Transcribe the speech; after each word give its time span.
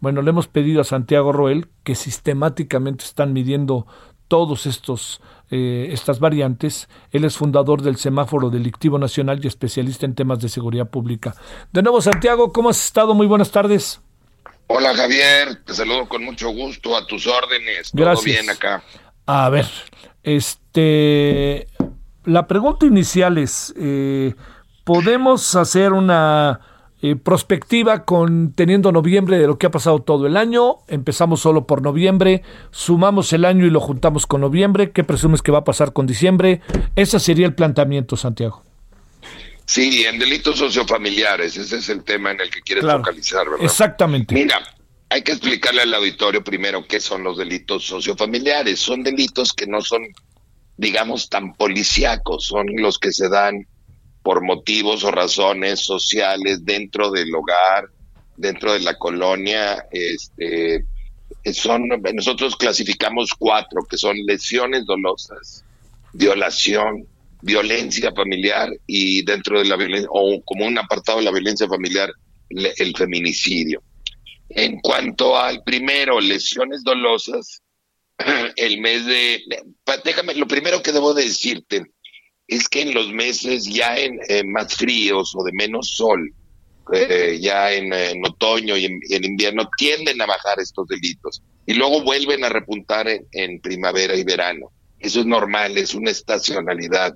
Bueno, 0.00 0.22
le 0.22 0.30
hemos 0.30 0.48
pedido 0.48 0.80
a 0.80 0.84
Santiago 0.84 1.32
Roel 1.32 1.68
que 1.82 1.94
sistemáticamente 1.94 3.04
están 3.04 3.32
midiendo 3.32 3.86
todos 4.28 4.66
estos 4.66 5.20
eh, 5.50 5.88
estas 5.92 6.20
variantes. 6.20 6.88
Él 7.10 7.24
es 7.24 7.36
fundador 7.36 7.82
del 7.82 7.96
Semáforo 7.96 8.50
Delictivo 8.50 8.98
Nacional 8.98 9.40
y 9.42 9.48
especialista 9.48 10.04
en 10.04 10.14
temas 10.14 10.40
de 10.40 10.50
seguridad 10.50 10.88
pública. 10.88 11.34
De 11.72 11.82
nuevo, 11.82 12.02
Santiago, 12.02 12.52
¿cómo 12.52 12.68
has 12.68 12.84
estado? 12.84 13.14
Muy 13.14 13.26
buenas 13.26 13.50
tardes. 13.50 14.00
Hola 14.66 14.94
Javier, 14.94 15.64
te 15.64 15.72
saludo 15.72 16.06
con 16.06 16.22
mucho 16.22 16.50
gusto, 16.50 16.94
a 16.94 17.06
tus 17.06 17.26
órdenes. 17.26 17.90
Todo 17.90 18.04
Gracias. 18.04 18.24
bien 18.24 18.50
acá. 18.50 18.82
A 19.24 19.48
ver, 19.48 19.66
este, 20.22 21.66
la 22.24 22.46
pregunta 22.46 22.84
inicial 22.84 23.38
es, 23.38 23.74
eh, 23.78 24.34
¿podemos 24.84 25.56
hacer 25.56 25.94
una 25.94 26.60
eh, 27.00 27.14
prospectiva 27.14 28.04
con 28.04 28.52
teniendo 28.52 28.90
noviembre 28.90 29.38
de 29.38 29.46
lo 29.46 29.56
que 29.56 29.66
ha 29.66 29.70
pasado 29.70 30.00
todo 30.00 30.26
el 30.26 30.36
año. 30.36 30.78
Empezamos 30.88 31.40
solo 31.40 31.66
por 31.66 31.80
noviembre, 31.80 32.42
sumamos 32.70 33.32
el 33.32 33.44
año 33.44 33.66
y 33.66 33.70
lo 33.70 33.80
juntamos 33.80 34.26
con 34.26 34.40
noviembre. 34.40 34.90
¿Qué 34.90 35.04
presumes 35.04 35.40
que 35.42 35.52
va 35.52 35.58
a 35.58 35.64
pasar 35.64 35.92
con 35.92 36.06
diciembre? 36.06 36.60
Ese 36.96 37.20
sería 37.20 37.46
el 37.46 37.54
planteamiento, 37.54 38.16
Santiago. 38.16 38.64
Sí, 39.64 40.04
en 40.04 40.18
delitos 40.18 40.58
sociofamiliares, 40.58 41.56
ese 41.56 41.76
es 41.76 41.88
el 41.90 42.02
tema 42.02 42.30
en 42.30 42.40
el 42.40 42.50
que 42.50 42.62
quieres 42.62 42.84
focalizar, 42.84 43.44
¿verdad? 43.48 43.64
Exactamente. 43.64 44.34
Mira, 44.34 44.60
hay 45.10 45.22
que 45.22 45.32
explicarle 45.32 45.82
al 45.82 45.94
auditorio 45.94 46.42
primero 46.42 46.86
qué 46.86 47.00
son 47.00 47.22
los 47.22 47.38
delitos 47.38 47.84
sociofamiliares. 47.84 48.80
Son 48.80 49.02
delitos 49.02 49.52
que 49.52 49.66
no 49.66 49.82
son, 49.82 50.02
digamos, 50.76 51.28
tan 51.28 51.54
policíacos, 51.54 52.46
son 52.46 52.66
los 52.76 52.98
que 52.98 53.12
se 53.12 53.28
dan 53.28 53.66
por 54.28 54.42
motivos 54.42 55.04
o 55.04 55.10
razones 55.10 55.80
sociales 55.80 56.62
dentro 56.62 57.10
del 57.10 57.34
hogar, 57.34 57.88
dentro 58.36 58.74
de 58.74 58.80
la 58.80 58.92
colonia, 58.98 59.86
este, 59.90 60.84
son, 61.54 61.88
nosotros 62.12 62.54
clasificamos 62.54 63.30
cuatro, 63.38 63.86
que 63.88 63.96
son 63.96 64.18
lesiones 64.26 64.84
dolosas, 64.84 65.64
violación, 66.12 67.06
violencia 67.40 68.12
familiar 68.12 68.68
y 68.86 69.24
dentro 69.24 69.60
de 69.60 69.64
la 69.64 69.76
violencia, 69.76 70.10
o 70.12 70.42
como 70.44 70.66
un 70.66 70.76
apartado 70.76 71.20
de 71.20 71.24
la 71.24 71.32
violencia 71.32 71.66
familiar, 71.66 72.10
el 72.50 72.94
feminicidio. 72.94 73.82
En 74.50 74.78
cuanto 74.80 75.38
al 75.38 75.62
primero, 75.62 76.20
lesiones 76.20 76.82
dolosas, 76.84 77.62
el 78.56 78.78
mes 78.82 79.06
de, 79.06 79.42
déjame, 80.04 80.34
lo 80.34 80.46
primero 80.46 80.82
que 80.82 80.92
debo 80.92 81.14
decirte, 81.14 81.86
es 82.48 82.66
que 82.68 82.80
en 82.80 82.94
los 82.94 83.12
meses 83.12 83.66
ya 83.66 83.96
en 83.98 84.18
eh, 84.26 84.42
más 84.42 84.74
fríos 84.74 85.34
o 85.36 85.44
de 85.44 85.52
menos 85.52 85.90
sol, 85.90 86.32
eh, 86.94 87.38
ya 87.38 87.70
en, 87.74 87.92
otoño 88.24 88.74
y 88.78 88.86
en, 88.86 89.24
invierno, 89.24 89.68
tienden 89.76 90.20
a 90.22 90.26
bajar 90.26 90.58
estos 90.58 90.88
delitos 90.88 91.42
y 91.66 91.74
luego 91.74 92.02
vuelven 92.02 92.44
a 92.44 92.48
repuntar 92.48 93.06
en, 93.06 93.60
primavera 93.60 94.16
y 94.16 94.24
verano. 94.24 94.72
Eso 94.98 95.20
es 95.20 95.26
normal, 95.26 95.76
es 95.76 95.94
una 95.94 96.10
estacionalidad 96.10 97.14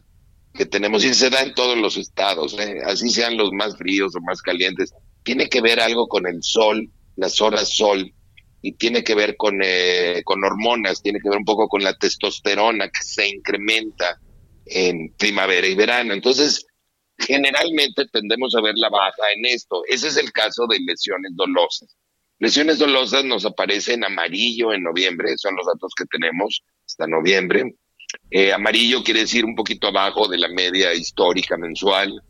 que 0.52 0.66
tenemos 0.66 1.02
y 1.02 1.14
se 1.14 1.30
da 1.30 1.42
en 1.42 1.54
todos 1.54 1.78
los 1.78 1.96
estados, 1.96 2.54
¿eh? 2.60 2.82
así 2.84 3.08
sean 3.08 3.38
los 3.38 3.52
más 3.52 3.78
fríos 3.78 4.14
o 4.14 4.20
más 4.20 4.42
calientes. 4.42 4.92
Tiene 5.22 5.48
que 5.48 5.62
ver 5.62 5.80
algo 5.80 6.08
con 6.08 6.26
el 6.26 6.42
sol, 6.42 6.90
las 7.16 7.40
horas 7.40 7.74
sol, 7.74 8.12
y 8.60 8.72
tiene 8.72 9.02
que 9.02 9.14
ver 9.14 9.36
con, 9.38 9.58
con 10.24 10.44
hormonas, 10.44 11.02
tiene 11.02 11.20
que 11.20 11.30
ver 11.30 11.38
un 11.38 11.44
poco 11.46 11.68
con 11.68 11.82
la 11.82 11.94
testosterona 11.94 12.88
que 12.90 13.02
se 13.02 13.26
incrementa 13.26 14.20
en 14.74 15.14
primavera 15.18 15.66
y 15.66 15.74
verano. 15.74 16.12
Entonces, 16.12 16.66
generalmente 17.18 18.06
tendemos 18.12 18.54
a 18.54 18.60
ver 18.60 18.74
la 18.76 18.88
baja 18.88 19.22
en 19.34 19.46
esto. 19.46 19.82
Ese 19.88 20.08
es 20.08 20.16
el 20.16 20.32
caso 20.32 20.66
de 20.66 20.78
lesiones 20.80 21.32
dolosas. 21.34 21.96
Lesiones 22.38 22.78
dolosas 22.78 23.24
nos 23.24 23.44
aparecen 23.46 24.04
amarillo 24.04 24.72
en 24.72 24.82
noviembre, 24.82 25.36
son 25.36 25.54
los 25.54 25.66
datos 25.66 25.92
que 25.96 26.04
tenemos 26.06 26.62
hasta 26.84 27.06
noviembre. 27.06 27.76
Eh, 28.30 28.52
amarillo 28.52 29.02
quiere 29.04 29.20
decir 29.20 29.44
un 29.44 29.54
poquito 29.54 29.88
abajo 29.88 30.26
de 30.28 30.38
la 30.38 30.48
media 30.48 30.92
histórica 30.92 31.56
mensual 31.56 32.20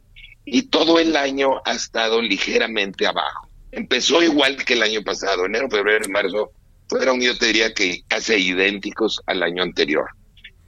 y 0.44 0.62
todo 0.68 0.98
el 0.98 1.16
año 1.16 1.60
ha 1.64 1.72
estado 1.72 2.20
ligeramente 2.20 3.06
abajo. 3.06 3.48
Empezó 3.70 4.22
igual 4.22 4.62
que 4.64 4.74
el 4.74 4.82
año 4.82 5.02
pasado, 5.02 5.46
enero, 5.46 5.70
febrero 5.70 6.04
y 6.06 6.10
marzo 6.10 6.52
fueron, 6.88 7.20
yo 7.22 7.36
te 7.38 7.46
diría 7.46 7.72
que 7.72 8.02
casi 8.06 8.34
idénticos 8.34 9.22
al 9.26 9.42
año 9.42 9.62
anterior 9.62 10.04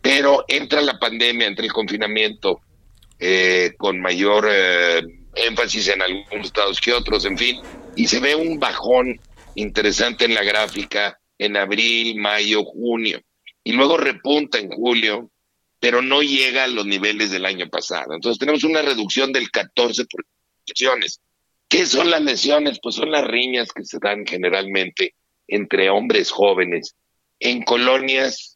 pero 0.04 0.44
entra 0.48 0.82
la 0.82 0.98
pandemia, 0.98 1.46
entra 1.46 1.64
el 1.64 1.72
confinamiento 1.72 2.60
eh, 3.18 3.72
con 3.78 4.02
mayor 4.02 4.46
eh, 4.52 5.02
énfasis 5.34 5.88
en 5.88 6.02
algunos 6.02 6.46
estados 6.46 6.78
que 6.78 6.92
otros, 6.92 7.24
en 7.24 7.38
fin, 7.38 7.58
y 7.96 8.06
se 8.06 8.20
ve 8.20 8.34
un 8.34 8.60
bajón 8.60 9.18
interesante 9.54 10.26
en 10.26 10.34
la 10.34 10.44
gráfica 10.44 11.18
en 11.38 11.56
abril, 11.56 12.20
mayo, 12.20 12.64
junio, 12.64 13.18
y 13.64 13.72
luego 13.72 13.96
repunta 13.96 14.58
en 14.58 14.68
julio, 14.68 15.30
pero 15.80 16.02
no 16.02 16.20
llega 16.20 16.64
a 16.64 16.68
los 16.68 16.84
niveles 16.84 17.30
del 17.30 17.46
año 17.46 17.70
pasado. 17.70 18.12
Entonces 18.14 18.38
tenemos 18.38 18.62
una 18.62 18.82
reducción 18.82 19.32
del 19.32 19.50
14 19.50 20.04
por 20.04 20.26
lesiones. 20.66 21.22
¿Qué 21.66 21.86
son 21.86 22.10
las 22.10 22.20
lesiones? 22.20 22.78
Pues 22.82 22.96
son 22.96 23.10
las 23.10 23.26
riñas 23.26 23.72
que 23.72 23.86
se 23.86 23.98
dan 24.02 24.26
generalmente 24.26 25.14
entre 25.48 25.88
hombres 25.88 26.30
jóvenes 26.30 26.94
en 27.40 27.62
colonias 27.62 28.53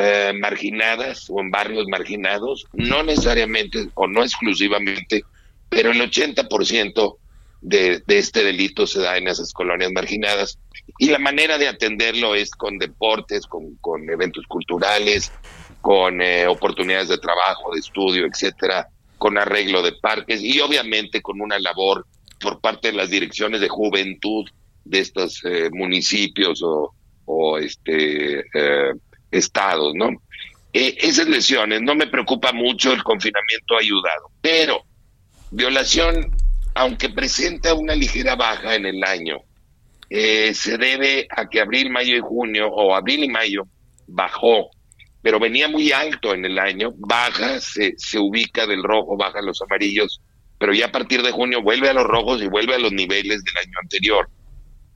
eh, 0.00 0.32
marginadas 0.32 1.28
o 1.28 1.40
en 1.40 1.50
barrios 1.50 1.88
marginados, 1.88 2.68
no 2.72 3.02
necesariamente 3.02 3.88
o 3.94 4.06
no 4.06 4.22
exclusivamente, 4.22 5.24
pero 5.68 5.90
el 5.90 6.00
80% 6.00 7.16
de, 7.62 8.00
de 8.06 8.18
este 8.18 8.44
delito 8.44 8.86
se 8.86 9.00
da 9.00 9.16
en 9.16 9.26
esas 9.26 9.52
colonias 9.52 9.90
marginadas. 9.90 10.60
Y 11.00 11.08
la 11.08 11.18
manera 11.18 11.58
de 11.58 11.66
atenderlo 11.66 12.36
es 12.36 12.52
con 12.52 12.78
deportes, 12.78 13.44
con, 13.48 13.74
con 13.80 14.08
eventos 14.08 14.46
culturales, 14.46 15.32
con 15.80 16.22
eh, 16.22 16.46
oportunidades 16.46 17.08
de 17.08 17.18
trabajo, 17.18 17.74
de 17.74 17.80
estudio, 17.80 18.24
etcétera, 18.24 18.86
con 19.18 19.36
arreglo 19.36 19.82
de 19.82 19.94
parques 19.94 20.40
y 20.40 20.60
obviamente 20.60 21.22
con 21.22 21.40
una 21.40 21.58
labor 21.58 22.06
por 22.40 22.60
parte 22.60 22.92
de 22.92 22.98
las 22.98 23.10
direcciones 23.10 23.60
de 23.60 23.68
juventud 23.68 24.48
de 24.84 25.00
estos 25.00 25.44
eh, 25.44 25.70
municipios 25.72 26.62
o, 26.62 26.94
o 27.24 27.58
este 27.58 28.44
estados, 29.30 29.92
¿no? 29.94 30.10
Eh, 30.72 30.96
esas 31.00 31.28
lesiones, 31.28 31.80
no 31.82 31.94
me 31.94 32.06
preocupa 32.06 32.52
mucho, 32.52 32.92
el 32.92 33.02
confinamiento 33.02 33.76
ha 33.76 33.80
ayudado, 33.80 34.30
pero 34.40 34.84
violación, 35.50 36.30
aunque 36.74 37.08
presenta 37.08 37.74
una 37.74 37.94
ligera 37.94 38.36
baja 38.36 38.74
en 38.74 38.86
el 38.86 39.02
año, 39.02 39.38
eh, 40.10 40.52
se 40.54 40.78
debe 40.78 41.26
a 41.30 41.48
que 41.48 41.60
abril, 41.60 41.90
mayo 41.90 42.16
y 42.16 42.20
junio, 42.20 42.68
o 42.68 42.94
abril 42.94 43.24
y 43.24 43.28
mayo, 43.28 43.66
bajó, 44.06 44.70
pero 45.22 45.40
venía 45.40 45.68
muy 45.68 45.92
alto 45.92 46.34
en 46.34 46.44
el 46.44 46.58
año, 46.58 46.92
baja, 46.96 47.60
se, 47.60 47.94
se 47.96 48.18
ubica 48.18 48.66
del 48.66 48.82
rojo, 48.82 49.16
baja 49.16 49.40
los 49.42 49.60
amarillos, 49.62 50.20
pero 50.58 50.74
ya 50.74 50.86
a 50.86 50.92
partir 50.92 51.22
de 51.22 51.30
junio 51.30 51.62
vuelve 51.62 51.88
a 51.88 51.94
los 51.94 52.04
rojos 52.04 52.42
y 52.42 52.48
vuelve 52.48 52.74
a 52.74 52.78
los 52.78 52.92
niveles 52.92 53.42
del 53.44 53.56
año 53.56 53.78
anterior. 53.82 54.28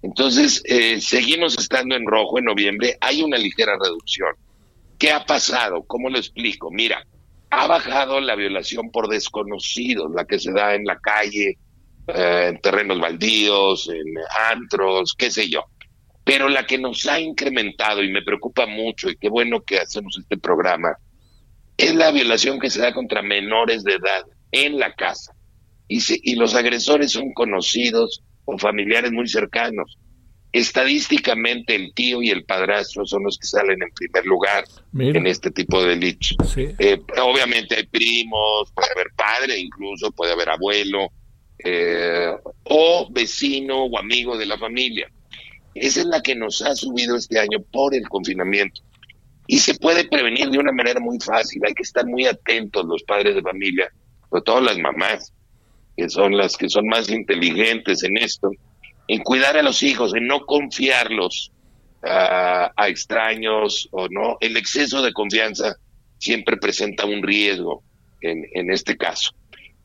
Entonces, 0.03 0.63
eh, 0.67 1.01
seguimos 1.01 1.57
estando 1.57 1.95
en 1.95 2.07
rojo 2.07 2.39
en 2.39 2.47
noviembre, 2.47 2.97
hay 3.01 3.23
una 3.23 3.39
ligera 3.39 3.79
reducción. 3.81 4.35
¿Qué 4.99 5.13
ha 5.13 5.25
pasado? 5.25 5.85
¿Cómo 5.85 6.11
lo 6.11 6.19
explico? 6.19 6.71
Mira, 6.71 7.05
ha 7.51 7.67
bajado 7.67 8.21
la 8.21 8.35
violación 8.35 8.91
por 8.91 9.09
desconocidos, 9.09 10.11
la 10.15 10.25
que 10.25 10.39
se 10.39 10.53
da 10.53 10.75
en 10.75 10.85
la 10.85 10.99
calle, 10.99 11.59
eh, 12.09 12.47
en 12.49 12.61
terrenos 12.61 12.99
baldíos, 12.99 13.89
en 13.89 14.15
antros, 14.51 15.15
qué 15.17 15.31
sé 15.31 15.49
yo. 15.49 15.65
Pero 16.25 16.49
la 16.49 16.67
que 16.67 16.79
nos 16.79 17.07
ha 17.07 17.21
incrementado 17.21 18.03
y 18.03 18.11
me 18.11 18.23
preocupa 18.23 18.67
mucho, 18.67 19.09
y 19.09 19.17
qué 19.17 19.29
bueno 19.29 19.63
que 19.63 19.79
hacemos 19.79 20.19
este 20.19 20.37
programa, 20.37 20.97
es 21.77 21.95
la 21.95 22.11
violación 22.11 22.59
que 22.59 22.71
se 22.71 22.81
da 22.81 22.93
contra 22.93 23.23
menores 23.23 23.85
de 23.85 23.95
edad 23.95 24.25
en 24.51 24.79
la 24.79 24.95
casa. 24.95 25.33
Y, 25.89 26.01
y 26.23 26.37
los 26.37 26.55
agresores 26.55 27.13
son 27.13 27.33
conocidos, 27.33 28.23
con 28.45 28.59
familiares 28.59 29.13
muy 29.13 29.29
cercanos. 29.29 29.99
Estadísticamente 30.53 31.75
el 31.75 31.95
tío 31.95 32.23
y 32.23 32.29
el 32.29 32.45
padrastro 32.45 33.07
son 33.07 33.25
los 33.25 33.39
que 33.39 33.47
salen 33.47 33.83
en 33.83 33.89
primer 33.95 34.27
lugar 34.27 34.65
en 34.99 35.27
este 35.27 35.51
tipo 35.51 35.83
de 35.83 35.91
delitos. 35.91 36.37
Eh, 36.57 37.01
obviamente 37.23 37.77
hay 37.77 37.87
primos, 37.87 38.71
puede 38.75 38.91
haber 38.93 39.07
padre 39.17 39.59
incluso, 39.59 40.13
puede 40.13 40.33
haber 40.33 40.51
abuelo, 40.51 41.11
eh, 41.65 42.33
o 42.65 43.09
vecino 43.11 43.85
o 43.85 43.99
amigo 43.99 44.37
de 44.37 44.47
la 44.47 44.59
familia. 44.59 45.09
esa 45.75 46.01
es 46.01 46.07
la 46.07 46.21
que 46.21 46.35
nos 46.35 46.61
ha 46.61 46.75
subido 46.75 47.17
este 47.17 47.39
año 47.39 47.63
por 47.73 47.95
el 47.95 48.07
confinamiento. 48.09 48.83
Y 49.47 49.59
se 49.59 49.75
puede 49.75 50.05
prevenir 50.05 50.51
de 50.51 50.59
una 50.59 50.73
manera 50.73 51.01
muy 51.01 51.19
fácil. 51.19 51.63
Hay 51.67 51.75
que 51.75 51.83
estar 51.83 52.07
muy 52.07 52.27
atentos 52.27 52.85
los 52.85 53.03
padres 53.05 53.35
de 53.35 53.43
familia, 53.43 53.91
sobre 54.29 54.43
todo 54.43 54.61
las 54.61 54.79
mamás, 54.79 55.33
que 55.97 56.09
son 56.09 56.37
las 56.37 56.57
que 56.57 56.69
son 56.69 56.87
más 56.87 57.09
inteligentes 57.09 58.03
en 58.03 58.17
esto, 58.19 58.51
en 59.09 59.23
cuidar 59.23 59.57
a 59.57 59.63
los 59.63 59.83
hijos, 59.83 60.15
en 60.15 60.27
no 60.27 60.47
confiarlos 60.47 61.53
a, 62.03 62.73
extraños 62.89 63.89
o 63.93 64.09
no. 64.09 64.37
El 64.41 64.57
exceso 64.57 65.03
de 65.03 65.13
confianza 65.13 65.77
siempre 66.19 66.57
presenta 66.57 67.05
un 67.05 67.23
riesgo 67.23 67.83
en, 68.21 68.45
en 68.55 68.73
este 68.73 68.97
caso. 68.97 69.33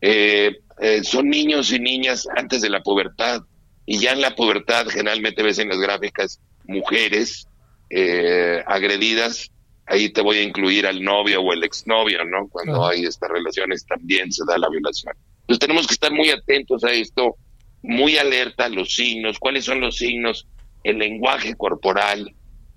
Eh, 0.02 0.58
eh, 0.80 1.04
son 1.04 1.30
niños 1.30 1.72
y 1.72 1.80
niñas 1.80 2.28
antes 2.36 2.62
de 2.62 2.70
la 2.70 2.82
pubertad 2.82 3.42
y 3.86 3.98
ya 3.98 4.12
en 4.12 4.22
la 4.22 4.36
pubertad 4.36 4.88
generalmente 4.88 5.42
ves 5.42 5.58
en 5.60 5.70
las 5.70 5.80
gráficas 5.80 6.40
mujeres 6.66 7.48
eh, 7.90 8.64
agredidas, 8.68 9.50
ahí 9.86 10.10
te 10.10 10.22
voy 10.22 10.38
a 10.38 10.44
incluir 10.44 10.86
al 10.86 11.02
novio 11.02 11.42
o 11.42 11.54
el 11.54 11.64
exnovio, 11.64 12.24
¿no? 12.26 12.48
Cuando 12.50 12.86
hay 12.86 13.06
estas 13.06 13.30
relaciones 13.30 13.86
también 13.86 14.32
se 14.32 14.44
da 14.46 14.58
la 14.58 14.70
violación. 14.70 15.14
Entonces 15.48 15.60
tenemos 15.60 15.88
que 15.88 15.94
estar 15.94 16.12
muy 16.12 16.30
atentos 16.30 16.84
a 16.84 16.92
esto, 16.92 17.38
muy 17.82 18.18
alerta 18.18 18.66
a 18.66 18.70
los 18.70 18.94
signos, 18.94 19.40
cuáles 19.40 19.64
son 19.64 19.80
los 19.80 19.96
signos, 19.96 20.46
el 20.84 20.98
lenguaje 20.98 21.56
corporal 21.56 22.36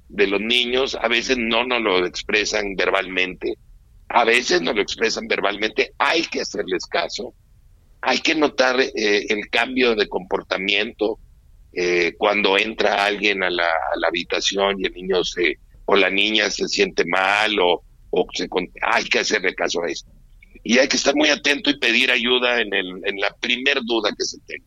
de 0.08 0.26
los 0.28 0.40
niños, 0.40 0.94
a 0.94 1.08
veces 1.08 1.36
no 1.36 1.64
nos 1.64 1.82
lo 1.82 2.06
expresan 2.06 2.76
verbalmente, 2.76 3.54
a 4.08 4.24
veces 4.24 4.62
nos 4.62 4.76
lo 4.76 4.82
expresan 4.82 5.26
verbalmente, 5.26 5.94
hay 5.98 6.22
que 6.22 6.42
hacerles 6.42 6.86
caso, 6.86 7.34
hay 8.02 8.20
que 8.20 8.36
notar 8.36 8.80
eh, 8.80 9.26
el 9.28 9.50
cambio 9.50 9.96
de 9.96 10.08
comportamiento 10.08 11.18
eh, 11.72 12.14
cuando 12.18 12.56
entra 12.56 13.04
alguien 13.04 13.42
a 13.42 13.50
la, 13.50 13.68
habitación 14.06 14.76
y 14.78 14.86
el 14.86 14.92
niño 14.92 15.24
se 15.24 15.58
o 15.86 15.96
la 15.96 16.08
niña 16.08 16.50
se 16.50 16.68
siente 16.68 17.04
mal 17.04 17.58
o, 17.58 17.82
o 18.10 18.26
se, 18.32 18.48
hay 18.80 19.04
que 19.06 19.18
hacerle 19.18 19.56
caso 19.56 19.82
a 19.82 19.88
esto. 19.88 20.08
Y 20.70 20.78
hay 20.78 20.86
que 20.86 20.98
estar 20.98 21.16
muy 21.16 21.28
atento 21.30 21.68
y 21.68 21.80
pedir 21.80 22.12
ayuda 22.12 22.60
en, 22.60 22.72
el, 22.72 23.02
en 23.04 23.18
la 23.18 23.34
primer 23.40 23.80
duda 23.82 24.10
que 24.16 24.24
se 24.24 24.38
tenga. 24.46 24.64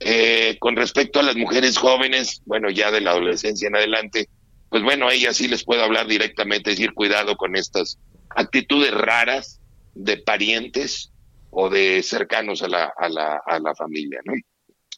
Eh, 0.00 0.56
con 0.60 0.76
respecto 0.76 1.20
a 1.20 1.22
las 1.22 1.36
mujeres 1.36 1.76
jóvenes, 1.76 2.40
bueno, 2.46 2.70
ya 2.70 2.90
de 2.90 3.02
la 3.02 3.10
adolescencia 3.10 3.68
en 3.68 3.76
adelante, 3.76 4.30
pues 4.70 4.82
bueno, 4.82 5.08
a 5.08 5.12
ellas 5.12 5.36
sí 5.36 5.46
les 5.46 5.62
puedo 5.62 5.82
hablar 5.82 6.06
directamente, 6.06 6.70
decir 6.70 6.94
cuidado 6.94 7.36
con 7.36 7.54
estas 7.54 7.98
actitudes 8.30 8.94
raras 8.94 9.60
de 9.94 10.16
parientes 10.16 11.12
o 11.50 11.68
de 11.68 12.02
cercanos 12.02 12.62
a 12.62 12.68
la, 12.68 12.90
a 12.96 13.10
la, 13.10 13.42
a 13.46 13.60
la 13.60 13.74
familia, 13.74 14.20
¿no? 14.24 14.32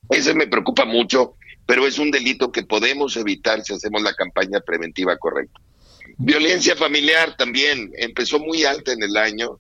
Ese 0.09 0.35
me 0.35 0.47
preocupa 0.47 0.85
mucho, 0.85 1.35
pero 1.67 1.85
es 1.85 1.99
un 1.99 2.13
delito 2.13 2.53
que 2.53 2.63
podemos 2.63 3.17
evitar 3.17 3.65
si 3.65 3.73
hacemos 3.73 4.03
la 4.03 4.15
campaña 4.15 4.61
preventiva 4.61 5.17
correcta. 5.17 5.61
Violencia 6.17 6.77
familiar 6.77 7.37
también 7.37 7.91
empezó 7.97 8.39
muy 8.39 8.63
alta 8.63 8.93
en 8.93 9.03
el 9.03 9.17
año, 9.17 9.59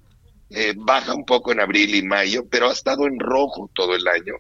eh, 0.50 0.75
baja 0.77 1.15
un 1.15 1.25
poco 1.25 1.53
en 1.53 1.61
abril 1.61 1.95
y 1.95 2.03
mayo, 2.03 2.47
pero 2.49 2.69
ha 2.69 2.73
estado 2.73 3.06
en 3.06 3.19
rojo 3.19 3.71
todo 3.75 3.95
el 3.95 4.06
año. 4.09 4.35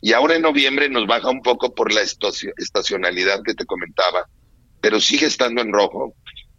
Y 0.00 0.12
ahora 0.12 0.36
en 0.36 0.42
noviembre 0.42 0.88
nos 0.88 1.06
baja 1.06 1.30
un 1.30 1.42
poco 1.42 1.74
por 1.74 1.92
la 1.92 2.02
estacionalidad 2.02 3.42
que 3.42 3.54
te 3.54 3.64
comentaba, 3.64 4.28
pero 4.80 5.00
sigue 5.00 5.26
estando 5.26 5.60
en 5.62 5.72
rojo. 5.72 6.14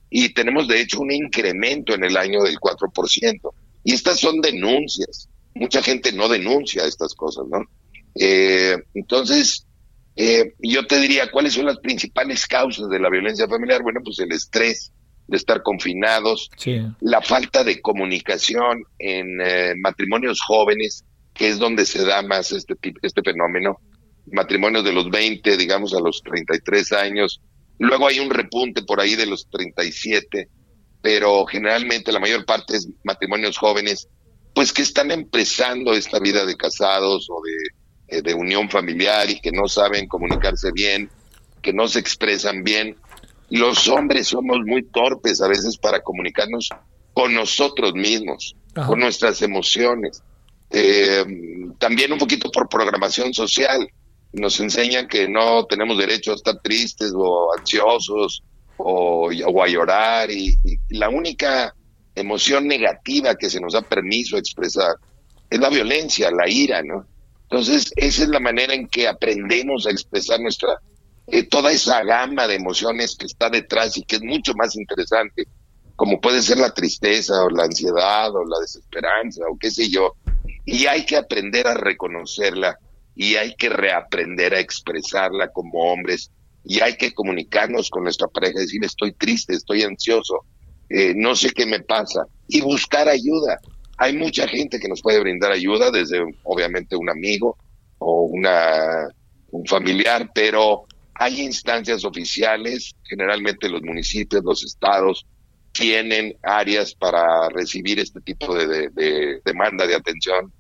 Y 0.10 0.34
tenemos 0.34 0.68
de 0.68 0.82
hecho 0.82 1.00
un 1.00 1.12
incremento 1.12 1.94
en 1.94 2.04
el 2.04 2.18
año 2.18 2.42
del 2.42 2.58
4%. 2.60 3.52
Y 3.84 3.94
estas 3.94 4.20
son 4.20 4.42
denuncias. 4.42 5.30
Mucha 5.54 5.82
gente 5.82 6.12
no 6.12 6.28
denuncia 6.28 6.84
estas 6.84 7.14
cosas, 7.14 7.46
¿no? 7.50 7.64
Eh, 8.16 8.76
entonces, 8.94 9.66
eh, 10.16 10.54
yo 10.60 10.86
te 10.86 11.00
diría, 11.00 11.32
¿cuáles 11.32 11.54
son 11.54 11.66
las 11.66 11.78
principales 11.78 12.46
causas 12.46 12.90
de 12.90 13.00
la 13.00 13.10
violencia 13.10 13.48
familiar? 13.48 13.82
Bueno, 13.84 14.02
pues 14.04 14.20
el 14.20 14.32
estrés 14.32 14.92
de 15.30 15.38
estar 15.38 15.62
confinados, 15.62 16.50
la 17.02 17.22
falta 17.22 17.64
de 17.64 17.82
comunicación 17.82 18.84
en 18.98 19.40
eh, 19.42 19.74
matrimonios 19.78 20.40
jóvenes, 20.42 21.06
que 21.34 21.50
es 21.50 21.60
donde 21.60 21.86
se 21.86 22.04
da 22.04 22.22
más 22.22 22.52
este, 22.52 22.76
este 23.02 23.22
fenómeno, 23.22 23.80
matrimonios 24.32 24.84
de 24.84 24.94
los 24.94 25.10
20, 25.10 25.56
digamos, 25.58 25.94
a 25.94 26.00
los 26.00 26.22
33 26.24 26.92
años, 26.94 27.42
luego 27.78 28.08
hay 28.08 28.20
un 28.20 28.30
repunte 28.30 28.82
por 28.82 29.00
ahí 29.00 29.16
de 29.16 29.28
los 29.28 29.48
37, 29.50 30.50
pero 31.02 31.46
generalmente 31.46 32.12
la 32.12 32.20
mayor 32.20 32.46
parte 32.46 32.76
es 32.76 32.90
matrimonios 33.04 33.58
jóvenes, 33.58 34.08
pues 34.54 34.74
que 34.74 34.82
están 34.82 35.12
empezando 35.12 35.94
esta 35.94 36.20
vida 36.20 36.46
de 36.46 36.56
casados 36.56 37.28
o 37.30 37.42
de, 37.44 38.18
eh, 38.18 38.22
de 38.24 38.34
unión 38.34 38.70
familiar 38.70 39.30
y 39.30 39.40
que 39.40 39.52
no 39.52 39.68
saben 39.68 40.08
comunicarse 40.08 40.72
bien, 40.74 41.10
que 41.62 41.72
no 41.72 41.88
se 41.88 42.00
expresan 42.00 42.64
bien. 42.64 42.98
Los 43.50 43.88
hombres 43.88 44.28
somos 44.28 44.60
muy 44.66 44.84
torpes 44.84 45.42
a 45.42 45.48
veces 45.48 45.78
para 45.78 46.02
comunicarnos 46.02 46.70
con 47.14 47.34
nosotros 47.34 47.94
mismos, 47.94 48.56
con 48.74 49.00
nuestras 49.00 49.42
emociones. 49.42 50.22
Eh, 50.72 51.26
también 51.80 52.14
un 52.14 52.20
poquito 52.20 52.52
por 52.52 52.70
programación 52.70 53.34
social. 53.34 53.90
Nos 54.32 54.60
enseñan 54.60 55.08
que 55.08 55.28
no 55.28 55.66
tenemos 55.66 55.98
derecho 55.98 56.32
a 56.32 56.36
estar 56.36 56.60
tristes 56.62 57.12
o 57.16 57.52
ansiosos 57.58 58.44
o, 58.78 59.30
a 59.30 59.68
llorar 59.68 60.30
y, 60.32 60.56
la 60.90 61.10
única 61.10 61.76
emoción 62.16 62.68
negativa 62.68 63.36
que 63.36 63.50
se 63.50 63.60
nos 63.60 63.74
da 63.74 63.82
permiso 63.82 64.36
a 64.36 64.40
expresar 64.40 64.96
es 65.50 65.60
la 65.60 65.70
violencia, 65.70 66.30
la 66.32 66.48
ira, 66.48 66.84
¿no? 66.84 67.06
Entonces, 67.44 67.92
esa 67.96 68.24
es 68.24 68.30
la 68.30 68.40
manera 68.40 68.74
en 68.74 68.88
que 68.88 69.08
aprendemos 69.08 69.88
a 69.88 69.92
expresar 69.92 70.40
nuestra, 70.40 70.80
eh, 71.32 71.44
toda 71.44 71.72
esa 71.72 72.04
gama 72.04 72.48
de 72.48 72.56
emociones 72.56 73.16
que 73.16 73.26
está 73.26 73.50
detrás 73.50 73.98
y 73.98 74.04
que 74.04 74.18
es 74.18 74.24
mucho 74.24 74.54
más 74.56 74.76
interesante, 74.76 75.48
como 75.96 76.20
puede 76.22 76.42
ser 76.42 76.58
la 76.58 76.74
tristeza 76.74 77.44
o 77.44 77.50
la 77.50 77.64
ansiedad 77.64 78.34
o 78.34 78.46
la 78.46 78.60
desesperanza 78.60 79.44
o 79.50 79.58
qué 79.58 79.70
sé 79.70 79.90
yo. 79.90 80.16
Y 80.66 80.86
hay 80.86 81.06
que 81.06 81.18
aprender 81.18 81.68
a 81.68 81.74
reconocerla 81.74 82.78
y 83.16 83.36
hay 83.36 83.56
que 83.56 83.70
reaprender 83.70 84.54
a 84.54 84.60
expresarla 84.60 85.50
como 85.50 85.92
hombres 85.92 86.32
y 86.64 86.80
hay 86.82 86.96
que 86.96 87.14
comunicarnos 87.14 87.90
con 87.90 88.04
nuestra 88.04 88.28
pareja, 88.28 88.60
decir 88.60 88.84
estoy 88.84 89.14
triste, 89.14 89.54
estoy 89.54 89.84
ansioso, 89.84 90.46
eh, 90.90 91.14
no 91.16 91.36
sé 91.36 91.52
qué 91.52 91.66
me 91.66 91.82
pasa 91.82 92.26
y 92.48 92.62
buscar 92.62 93.08
ayuda. 93.08 93.60
Hay 93.98 94.16
mucha 94.16 94.48
gente 94.48 94.80
que 94.80 94.88
nos 94.88 95.02
puede 95.02 95.20
brindar 95.20 95.52
ayuda, 95.52 95.92
desde 95.92 96.20
obviamente 96.44 96.96
un 96.96 97.10
amigo 97.10 97.58
o 97.98 98.24
una, 98.24 99.08
un 99.52 99.66
familiar, 99.66 100.32
pero 100.34 100.86
hay 101.20 101.42
instancias 101.42 102.06
oficiales, 102.06 102.96
generalmente 103.04 103.68
los 103.68 103.82
municipios, 103.82 104.42
los 104.42 104.64
estados, 104.64 105.26
tienen 105.74 106.34
áreas 106.42 106.96
para 106.96 107.50
recibir 107.50 108.00
este 108.00 108.22
tipo 108.22 108.56
de, 108.56 108.90
de 108.90 109.42
demanda 109.44 109.86
de 109.86 109.96
atención. 109.96 110.52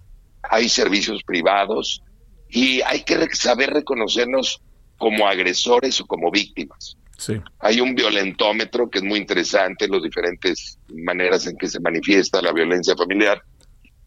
Hay 0.44 0.68
servicios 0.68 1.24
privados 1.24 2.01
y 2.50 2.82
hay 2.82 3.04
que 3.04 3.25
saber 3.34 3.70
reconocernos 3.70 4.62
como 4.98 5.30
agresores 5.30 6.01
o 6.01 6.06
como 6.06 6.30
víctimas. 6.30 6.98
Sí. 7.18 7.39
Hay 7.60 7.80
un 7.80 7.96
violentómetro 7.96 8.89
que 8.89 8.98
es 9.00 9.04
muy 9.06 9.20
interesante, 9.20 9.88
las 9.88 10.04
diferentes 10.04 10.78
maneras 10.89 11.48
en 11.48 11.56
que 11.56 11.70
se 11.70 11.80
manifiesta 11.80 12.42
la 12.42 12.51
violencia 12.51 12.98
familiar. 12.98 13.42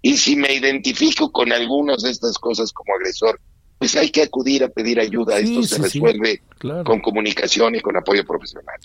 Y 0.02 0.18
si 0.18 0.36
me 0.36 0.52
identifico 0.52 1.32
con 1.32 1.50
algunas 1.50 2.02
de 2.02 2.10
estas 2.10 2.36
cosas 2.36 2.72
como 2.74 2.94
agresor, 2.94 3.40
pues 3.82 3.96
hay 3.96 4.10
que 4.10 4.22
acudir 4.22 4.62
a 4.62 4.68
pedir 4.68 5.00
ayuda. 5.00 5.38
Esto 5.38 5.62
se 5.64 5.82
resuelve 5.82 6.40
con 6.84 7.00
comunicación 7.00 7.74
y 7.74 7.80
con 7.80 7.96
apoyo 7.96 8.24
profesional. 8.24 8.76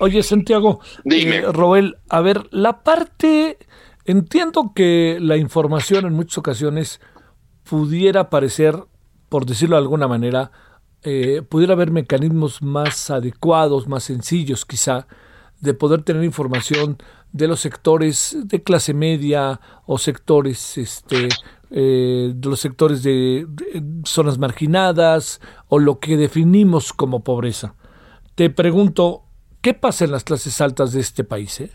Oye, 0.00 0.22
Santiago, 0.22 0.80
Dime. 1.04 1.36
Eh, 1.36 1.52
Roel, 1.52 1.98
a 2.08 2.22
ver, 2.22 2.48
la 2.52 2.82
parte, 2.82 3.58
entiendo 4.06 4.72
que 4.74 5.18
la 5.20 5.36
información 5.36 6.06
en 6.06 6.14
muchas 6.14 6.38
ocasiones 6.38 7.00
pudiera 7.68 8.30
parecer, 8.30 8.76
por 9.28 9.44
decirlo 9.44 9.76
de 9.76 9.82
alguna 9.82 10.08
manera, 10.08 10.50
eh, 11.02 11.42
pudiera 11.46 11.74
haber 11.74 11.90
mecanismos 11.90 12.62
más 12.62 13.10
adecuados, 13.10 13.86
más 13.88 14.04
sencillos 14.04 14.64
quizá, 14.64 15.06
de 15.60 15.74
poder 15.74 16.02
tener 16.02 16.24
información 16.24 16.96
de 17.32 17.46
los 17.46 17.60
sectores 17.60 18.34
de 18.44 18.62
clase 18.62 18.94
media 18.94 19.60
o 19.84 19.98
sectores, 19.98 20.78
este, 20.78 21.28
eh, 21.70 22.32
de 22.34 22.48
los 22.48 22.60
sectores 22.60 23.02
de, 23.02 23.46
zonas 24.04 24.38
marginadas 24.38 25.40
o 25.68 25.78
lo 25.78 25.98
que 25.98 26.16
definimos 26.16 26.92
como 26.92 27.24
pobreza. 27.24 27.74
Te 28.34 28.50
pregunto, 28.50 29.24
¿qué 29.60 29.74
pasa 29.74 30.04
en 30.04 30.12
las 30.12 30.24
clases 30.24 30.60
altas 30.60 30.92
de 30.92 31.00
este 31.00 31.24
país? 31.24 31.60
Eh? 31.60 31.70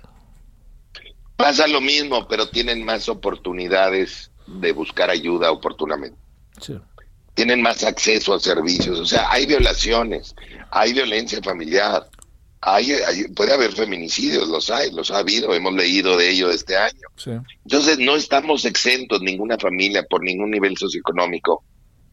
Pasa 1.35 1.67
lo 1.67 1.81
mismo, 1.81 2.27
pero 2.27 2.49
tienen 2.49 2.85
más 2.85 3.09
oportunidades 3.09 4.31
de 4.47 4.71
buscar 4.71 5.09
ayuda 5.09 5.51
oportunamente. 5.51 6.17
Sí 6.59 6.75
tienen 7.33 7.61
más 7.61 7.83
acceso 7.83 8.33
a 8.33 8.39
servicios. 8.39 8.99
O 8.99 9.05
sea, 9.05 9.31
hay 9.31 9.45
violaciones, 9.45 10.35
hay 10.69 10.93
violencia 10.93 11.41
familiar, 11.41 12.07
hay, 12.61 12.93
puede 13.35 13.53
haber 13.53 13.71
feminicidios, 13.71 14.47
los 14.47 14.69
hay, 14.69 14.91
los 14.91 15.09
ha 15.11 15.17
habido, 15.17 15.53
hemos 15.53 15.73
leído 15.73 16.15
de 16.15 16.29
ello 16.29 16.51
este 16.51 16.77
año. 16.77 17.07
Entonces, 17.63 17.97
no 17.97 18.15
estamos 18.15 18.65
exentos, 18.65 19.21
ninguna 19.21 19.57
familia, 19.57 20.03
por 20.07 20.23
ningún 20.23 20.51
nivel 20.51 20.77
socioeconómico, 20.77 21.63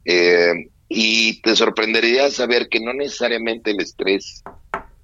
eh, 0.04 0.54
Y 0.88 1.42
te 1.42 1.54
sorprendería 1.54 2.30
saber 2.30 2.68
que 2.70 2.80
no 2.80 2.94
necesariamente 2.94 3.72
el 3.72 3.80
estrés 3.80 4.42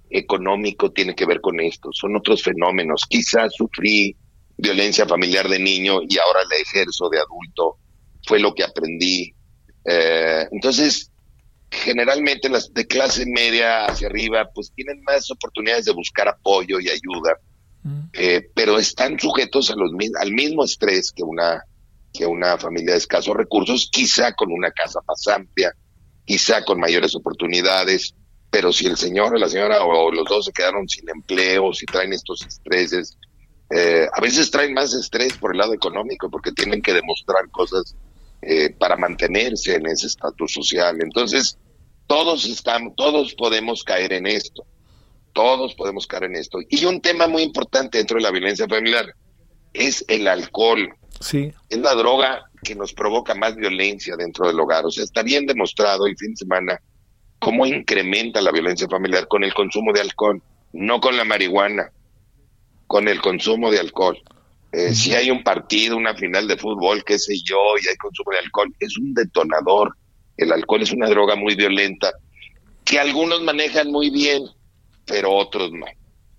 económico 0.09 0.93
tiene 0.93 1.15
que 1.15 1.27
ver 1.27 1.43
con 1.43 1.61
esto, 1.61 1.91
son 1.93 2.17
otros 2.17 2.43
fenómenos. 2.43 3.05
Quizás 3.07 3.53
sufrí 3.55 4.17
violencia 4.57 5.07
familiar 5.07 5.49
de 5.49 5.59
niño 5.59 6.01
y 6.09 6.17
ahora 6.19 6.41
la 6.49 6.57
ejerzo 6.57 7.11
de 7.11 7.19
adulto, 7.19 7.77
fue 8.27 8.39
lo 8.41 8.55
que 8.55 8.65
aprendí. 8.65 9.35
Eh, 9.85 10.47
entonces, 10.53 11.11
generalmente 11.75 12.49
las 12.49 12.73
de 12.73 12.87
clase 12.87 13.27
media 13.27 13.87
hacia 13.87 14.09
arriba, 14.09 14.49
pues 14.55 14.73
tienen 14.75 15.03
más 15.03 15.31
oportunidades 15.31 15.85
de 15.85 15.93
buscar 15.93 16.29
apoyo 16.29 16.81
y 16.81 16.89
ayuda, 16.89 17.39
mm. 17.83 18.01
eh, 18.13 18.49
pero 18.55 18.79
están 18.79 19.19
sujetos 19.19 19.71
a 19.71 19.77
los, 19.77 19.91
al 20.21 20.33
mismo 20.33 20.65
estrés 20.65 21.13
que 21.13 21.23
una, 21.23 21.63
que 22.13 22.27
una 22.27 22.57
familia 22.59 22.93
de 22.93 22.99
escasos 22.99 23.37
recursos, 23.37 23.89
quizá 23.91 24.33
con 24.35 24.53
una 24.53 24.71
casa 24.71 25.01
más 25.07 25.27
amplia, 25.29 25.75
quizá 26.25 26.65
con 26.65 26.81
mayores 26.81 27.15
oportunidades, 27.15 28.15
pero 28.51 28.73
si 28.73 28.87
el 28.87 28.97
señor 28.97 29.35
o 29.35 29.39
la 29.39 29.49
señora 29.49 29.85
o, 29.85 30.13
los 30.13 30.25
dos 30.27 30.47
se 30.47 30.53
quedaron 30.53 30.89
sin 30.89 31.09
empleo, 31.11 31.73
si 31.73 31.87
traen 31.87 32.13
estos 32.13 32.47
estreses, 32.47 33.19
eh, 33.71 34.07
a 34.13 34.21
veces 34.21 34.51
traen 34.51 34.73
más 34.73 34.95
estrés 34.95 35.33
por 35.39 35.53
el 35.53 35.59
lado 35.59 35.75
económico 35.75 36.31
porque 36.31 36.53
tienen 36.53 36.81
que 36.81 36.93
demostrar 36.93 37.51
cosas 37.51 37.97
eh, 38.43 38.71
para 38.71 38.97
mantenerse 38.97 39.75
en 39.75 39.87
ese 39.87 40.07
estatus 40.07 40.53
social. 40.53 40.99
Entonces, 41.01 41.59
todos 42.07 42.45
estamos, 42.45 42.95
todos 42.97 43.35
podemos 43.35 43.83
caer 43.85 44.13
en 44.13 44.27
esto. 44.27 44.65
Todos 45.33 45.75
podemos 45.75 46.07
caer 46.07 46.25
en 46.25 46.37
esto. 46.37 46.59
Y 46.69 46.85
un 46.85 47.01
tema 47.01 47.27
muy 47.27 47.43
importante 47.43 47.99
dentro 47.99 48.17
de 48.19 48.23
la 48.23 48.31
violencia 48.31 48.69
familiar 48.69 49.15
es 49.73 50.05
el 50.09 50.29
alcohol. 50.29 50.95
Sí. 51.21 51.53
Es 51.69 51.79
la 51.79 51.95
droga 51.95 52.45
que 52.63 52.75
nos 52.75 52.93
provoca 52.93 53.35
más 53.35 53.57
violencia 53.57 54.17
dentro 54.17 54.47
del 54.47 54.59
hogar. 54.61 54.87
O 54.87 54.91
sea, 54.91 55.05
está 55.05 55.23
bien 55.23 55.47
demostrado 55.47 56.07
el 56.07 56.17
fin 56.17 56.31
de 56.31 56.37
semana 56.37 56.81
cómo 57.39 57.67
incrementa 57.67 58.41
la 58.41 58.53
violencia 58.53 58.89
familiar 58.89 59.29
con 59.29 59.45
el 59.45 59.53
consumo 59.53 59.93
de 59.93 60.01
alcohol, 60.01 60.43
no 60.73 61.01
con 61.01 61.17
la 61.17 61.25
marihuana, 61.25 61.91
con 62.87 63.07
el 63.07 63.21
consumo 63.21 63.71
de 63.71 63.81
alcohol. 63.81 64.19
Eh, 64.73 64.95
si 64.95 65.15
hay 65.15 65.31
un 65.31 65.43
partido, 65.45 65.97
una 65.97 66.15
final 66.15 66.49
de 66.49 66.57
fútbol, 66.57 67.05
qué 67.05 67.19
sé 67.19 67.37
yo, 67.45 67.59
y 67.83 67.89
hay 67.89 67.97
consumo 67.97 68.33
de 68.33 68.39
alcohol, 68.39 68.75
es 68.81 68.97
un 68.97 69.15
detonador. 69.15 69.95
El 70.37 70.53
alcohol 70.53 70.83
es 70.83 70.93
una 70.93 71.09
droga 71.09 71.37
muy 71.37 71.55
violenta 71.55 72.13
que 72.85 72.99
algunos 72.99 73.43
manejan 73.43 73.91
muy 73.91 74.11
bien, 74.11 74.45
pero 75.07 75.33
otros 75.33 75.73
no. 75.73 75.87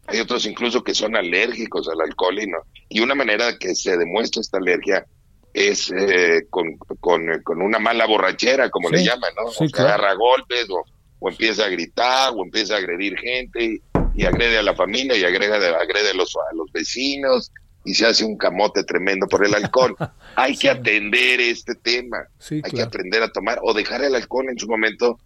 Hay 0.07 0.19
otros 0.19 0.45
incluso 0.45 0.83
que 0.83 0.93
son 0.93 1.15
alérgicos 1.15 1.89
al 1.89 2.01
alcohol 2.01 2.39
y 2.39 2.47
no. 2.47 2.57
Y 2.89 2.99
una 2.99 3.15
manera 3.15 3.57
que 3.57 3.73
se 3.73 3.97
demuestra 3.97 4.41
esta 4.41 4.57
alergia 4.57 5.05
es 5.53 5.91
eh, 5.91 6.45
con, 6.49 6.77
con, 6.99 7.61
una 7.61 7.79
mala 7.79 8.05
borrachera, 8.05 8.69
como 8.69 8.89
le 8.89 9.03
llaman, 9.03 9.31
¿no? 9.35 9.49
o 9.49 9.63
agarra 9.63 10.13
golpes 10.13 10.67
o, 10.69 10.83
empieza 11.29 11.65
a 11.65 11.69
gritar 11.69 12.33
o 12.35 12.43
empieza 12.43 12.75
a 12.75 12.77
agredir 12.77 13.17
gente 13.17 13.79
y, 14.15 14.25
agrede 14.25 14.57
a 14.57 14.63
la 14.63 14.75
familia 14.75 15.17
y 15.17 15.23
agrega, 15.23 15.55
agrede 15.55 16.11
a 16.11 16.13
los, 16.13 16.35
a 16.35 16.53
los 16.55 16.71
vecinos 16.71 17.51
y 17.85 17.93
se 17.93 18.05
hace 18.07 18.25
un 18.25 18.35
camote 18.35 18.83
tremendo 18.83 19.27
por 19.27 19.45
el 19.45 19.53
alcohol. 19.53 19.95
Hay 20.35 20.57
que 20.57 20.69
atender 20.69 21.39
este 21.39 21.75
tema, 21.75 22.27
hay 22.49 22.61
que 22.61 22.81
aprender 22.81 23.23
a 23.23 23.29
tomar 23.29 23.59
o 23.61 23.73
dejar 23.73 24.03
el 24.03 24.15
alcohol 24.15 24.49
en 24.49 24.59
su 24.59 24.67
momento 24.67 25.17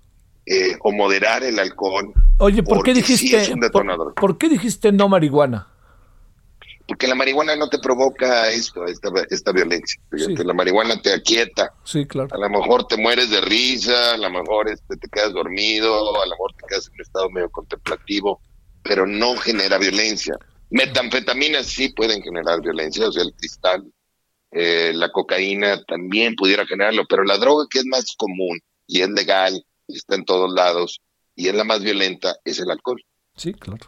eh, 0.46 0.76
o 0.82 0.92
moderar 0.92 1.44
el 1.44 1.58
alcohol. 1.58 2.14
Oye, 2.38 2.62
¿por 2.62 2.84
qué 2.84 2.94
dijiste 2.94 3.56
por, 4.16 4.38
qué 4.38 4.50
dijiste 4.50 4.92
no 4.92 5.10
marihuana? 5.10 5.68
Porque 6.88 7.08
la 7.08 7.16
marihuana 7.16 7.56
no 7.56 7.70
te 7.70 7.80
provoca 7.80 8.50
esto, 8.50 8.86
esta, 8.86 9.10
esta 9.30 9.52
violencia. 9.52 10.00
La 10.12 10.54
marihuana 10.54 11.02
te 11.02 11.14
aquieta. 11.14 11.74
Sí, 11.84 12.06
claro. 12.06 12.30
A 12.32 12.38
lo 12.38 12.50
mejor 12.50 12.86
te 12.88 12.98
mueres 12.98 13.30
de 13.30 13.42
risa, 13.42 14.14
a 14.14 14.18
lo 14.18 14.30
mejor 14.30 14.70
este, 14.70 14.98
te 14.98 15.08
quedas 15.08 15.34
dormido, 15.34 15.96
a 16.22 16.26
lo 16.26 16.32
mejor 16.32 16.54
te 16.54 16.68
quedas 16.68 16.88
en 16.88 16.94
un 16.94 17.02
estado 17.02 17.30
medio 17.30 17.50
contemplativo, 17.50 18.42
pero 18.84 19.06
no 19.06 19.36
genera 19.38 19.78
violencia. 19.78 20.36
Metanfetaminas 20.70 21.66
sí 21.66 21.90
pueden 21.90 22.22
generar 22.22 22.62
violencia, 22.62 23.08
o 23.08 23.12
sea, 23.12 23.24
el 23.24 23.34
cristal, 23.34 23.84
eh, 24.52 24.92
la 24.94 25.12
cocaína 25.12 25.84
también 25.84 26.36
pudiera 26.36 26.66
generarlo, 26.66 27.06
pero 27.08 27.24
la 27.24 27.38
droga 27.38 27.66
que 27.70 27.80
es 27.80 27.86
más 27.86 28.16
común 28.18 28.60
y 28.88 29.02
es 29.02 29.10
legal 29.10 29.64
y 29.88 29.98
está 29.98 30.16
en 30.16 30.26
todos 30.26 30.52
lados 30.54 31.02
y 31.36 31.48
es 31.48 31.56
la 31.56 31.64
más 31.64 31.82
violenta 31.82 32.36
es 32.44 32.60
el 32.60 32.70
alcohol. 32.70 33.02
Sí, 33.36 33.54
claro. 33.54 33.88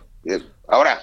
Ahora, 0.67 1.01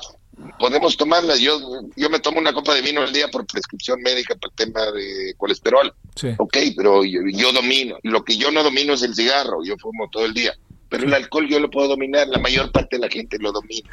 podemos 0.58 0.96
tomarla. 0.96 1.36
Yo, 1.36 1.60
yo 1.96 2.08
me 2.08 2.20
tomo 2.20 2.38
una 2.38 2.52
copa 2.52 2.74
de 2.74 2.82
vino 2.82 3.02
al 3.02 3.12
día 3.12 3.28
por 3.28 3.46
prescripción 3.46 4.00
médica 4.00 4.34
para 4.36 4.50
el 4.50 4.56
tema 4.56 4.92
de 4.92 5.34
colesterol. 5.36 5.92
Sí. 6.14 6.28
Ok, 6.38 6.56
pero 6.76 7.04
yo, 7.04 7.20
yo, 7.32 7.52
domino. 7.52 7.98
Lo 8.02 8.24
que 8.24 8.36
yo 8.36 8.50
no 8.50 8.62
domino 8.62 8.94
es 8.94 9.02
el 9.02 9.14
cigarro. 9.14 9.62
Yo 9.64 9.76
fumo 9.78 10.08
todo 10.10 10.24
el 10.24 10.34
día. 10.34 10.54
Pero 10.88 11.04
el 11.04 11.12
alcohol 11.12 11.46
yo 11.48 11.60
lo 11.60 11.70
puedo 11.70 11.88
dominar, 11.88 12.28
la 12.28 12.38
mayor 12.38 12.72
parte 12.72 12.96
de 12.96 13.00
la 13.00 13.10
gente 13.10 13.36
lo 13.38 13.52
domina, 13.52 13.90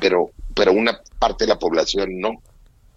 pero 0.00 0.30
pero 0.58 0.72
una 0.72 1.00
parte 1.20 1.44
de 1.44 1.50
la 1.50 1.58
población 1.58 2.18
no. 2.18 2.42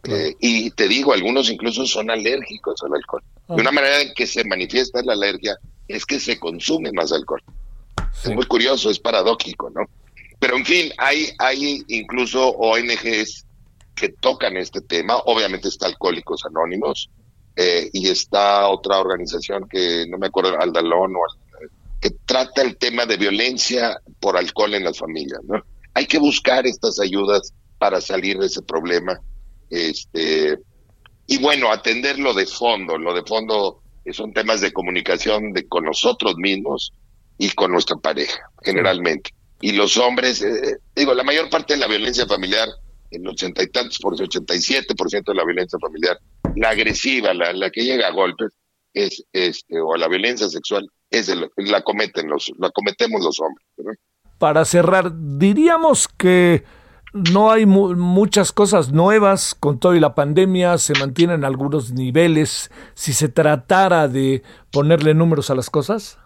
Eh, 0.04 0.34
y 0.40 0.72
te 0.72 0.88
digo, 0.88 1.14
algunos 1.14 1.48
incluso 1.52 1.86
son 1.86 2.10
alérgicos 2.10 2.82
al 2.82 2.96
alcohol. 2.96 3.22
De 3.50 3.62
una 3.62 3.72
manera 3.72 4.02
en 4.02 4.16
que 4.16 4.26
se 4.26 4.44
manifiesta 4.44 5.04
la 5.04 5.14
alergia 5.14 5.60
es 5.88 6.04
que 6.08 6.20
se 6.20 6.40
consume 6.40 6.92
más 6.92 7.12
alcohol. 7.12 7.44
Es 8.24 8.32
muy 8.32 8.48
curioso, 8.48 8.90
es 8.90 8.98
paradójico, 8.98 9.70
¿no? 9.70 9.82
Pero 10.40 10.58
en 10.58 10.66
fin, 10.66 10.92
hay, 10.98 11.30
hay 11.38 11.84
incluso 11.88 12.50
ONGs 12.50 13.46
que 13.94 14.10
tocan 14.10 14.58
este 14.58 14.82
tema. 14.82 15.18
Obviamente 15.26 15.68
está 15.68 15.86
Alcohólicos 15.86 16.44
Anónimos 16.46 17.12
eh, 17.56 17.92
y 17.94 18.10
está 18.10 18.68
otra 18.70 18.98
organización 18.98 19.70
que 19.70 20.08
no 20.10 20.18
me 20.18 20.28
acuerdo, 20.28 20.60
Aldalón 20.60 21.16
o 21.16 21.20
que 22.00 22.10
trata 22.26 22.64
el 22.64 22.78
tema 22.78 23.06
de 23.06 23.18
violencia 23.18 24.02
por 24.20 24.36
alcohol 24.36 24.74
en 24.74 24.86
las 24.86 24.98
familias, 24.98 25.42
¿no? 25.44 25.64
Que 26.12 26.20
buscar 26.20 26.68
estas 26.68 27.00
ayudas 27.00 27.54
para 27.78 28.02
salir 28.02 28.38
de 28.38 28.48
ese 28.48 28.62
problema. 28.62 29.18
Este, 29.70 30.58
y 31.28 31.38
bueno, 31.38 31.72
atenderlo 31.72 32.34
de 32.34 32.46
fondo. 32.46 32.98
Lo 32.98 33.14
de 33.14 33.24
fondo 33.24 33.82
son 34.12 34.34
temas 34.34 34.60
de 34.60 34.74
comunicación 34.74 35.54
de, 35.54 35.66
con 35.70 35.86
nosotros 35.86 36.36
mismos 36.36 36.92
y 37.38 37.50
con 37.52 37.72
nuestra 37.72 37.96
pareja, 37.96 38.42
generalmente. 38.62 39.30
Y 39.62 39.72
los 39.72 39.96
hombres, 39.96 40.42
eh, 40.42 40.80
digo, 40.94 41.14
la 41.14 41.24
mayor 41.24 41.50
parte 41.50 41.76
de 41.76 41.80
la 41.80 41.88
violencia 41.88 42.26
familiar, 42.26 42.68
el 43.10 43.26
ochenta 43.26 43.64
y 43.64 43.68
tantos 43.68 43.98
por 44.00 44.18
ciento, 44.18 44.38
87 44.38 44.94
por 44.96 45.10
ciento 45.10 45.32
de 45.32 45.38
la 45.38 45.46
violencia 45.46 45.80
familiar, 45.80 46.20
la 46.58 46.72
agresiva, 46.72 47.34
la, 47.34 47.54
la 47.54 47.70
que 47.70 47.86
llega 47.86 48.10
a 48.10 48.12
golpes, 48.12 48.52
es, 48.94 49.24
este, 49.32 49.80
o 49.80 49.96
la 49.96 50.10
violencia 50.10 50.50
sexual, 50.50 50.86
es 51.10 51.34
la 51.56 51.82
cometen 51.84 52.28
los, 52.28 52.52
la 52.58 52.70
cometemos 52.72 53.24
los 53.24 53.40
hombres. 53.40 53.98
Para 54.42 54.66
cerrar, 54.66 55.12
diríamos 55.14 56.08
que 56.08 56.64
no 57.14 57.52
hay 57.52 57.68
muchas 57.68 58.52
cosas 58.52 58.92
nuevas 58.92 59.54
con 59.54 59.80
todo 59.80 59.94
y 59.94 60.00
la 60.00 60.16
pandemia, 60.16 60.80
se 60.80 60.96
mantienen 60.96 61.46
algunos 61.46 61.92
niveles. 61.92 62.72
Si 62.96 63.14
se 63.14 63.30
tratara 63.30 64.08
de 64.08 64.42
ponerle 64.72 65.14
números 65.14 65.52
a 65.52 65.56
las 65.56 65.70
cosas. 65.70 66.18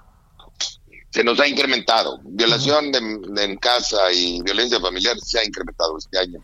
Se 1.09 1.25
nos 1.25 1.41
ha 1.41 1.47
incrementado. 1.49 2.21
Violación 2.23 2.93
de, 2.93 3.43
en 3.43 3.57
casa 3.57 3.97
y 4.13 4.41
violencia 4.43 4.79
familiar 4.79 5.19
se 5.19 5.39
ha 5.39 5.45
incrementado 5.45 5.97
este 5.97 6.17
año, 6.17 6.39